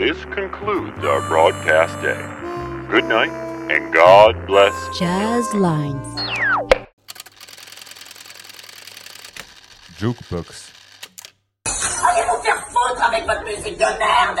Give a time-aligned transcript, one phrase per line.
[0.00, 2.16] This concludes our broadcast day.
[2.90, 3.28] Good night,
[3.70, 4.72] and God bless.
[4.98, 6.16] Jazz Lines.
[9.98, 10.72] Jukebox.
[11.66, 14.40] Allez vous faire foutre avec votre musique de merde